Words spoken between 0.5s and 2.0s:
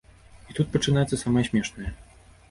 І тут пачынаецца самае смешнае.